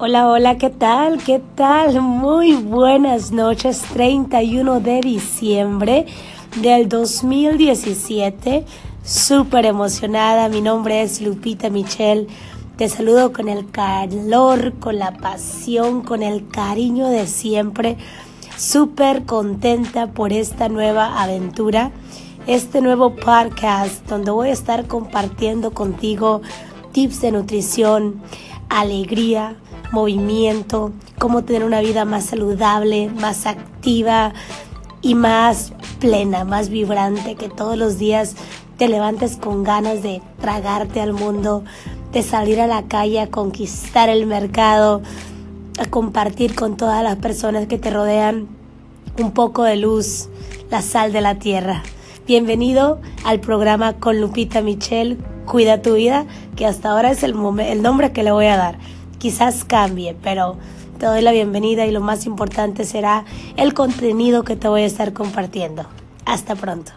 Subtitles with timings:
[0.00, 1.20] Hola, hola, ¿qué tal?
[1.24, 2.00] ¿Qué tal?
[2.00, 6.06] Muy buenas noches, 31 de diciembre
[6.62, 8.64] del 2017.
[9.02, 12.28] Súper emocionada, mi nombre es Lupita Michelle.
[12.76, 17.96] Te saludo con el calor, con la pasión, con el cariño de siempre.
[18.56, 21.90] Súper contenta por esta nueva aventura,
[22.46, 26.40] este nuevo podcast donde voy a estar compartiendo contigo
[26.92, 28.22] tips de nutrición,
[28.68, 29.56] alegría,
[29.90, 34.32] movimiento, cómo tener una vida más saludable, más activa
[35.00, 38.34] y más plena, más vibrante, que todos los días
[38.76, 41.64] te levantes con ganas de tragarte al mundo,
[42.12, 45.02] de salir a la calle a conquistar el mercado,
[45.78, 48.46] a compartir con todas las personas que te rodean
[49.18, 50.28] un poco de luz,
[50.70, 51.82] la sal de la tierra.
[52.26, 56.26] Bienvenido al programa con Lupita Michelle, Cuida tu vida,
[56.56, 58.78] que hasta ahora es el, el nombre que le voy a dar
[59.18, 60.56] quizás cambie, pero
[60.98, 63.24] te doy la bienvenida y lo más importante será
[63.56, 65.84] el contenido que te voy a estar compartiendo.
[66.24, 66.92] Hasta pronto.